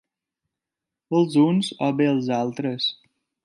[1.19, 2.93] Els uns o bé els altres.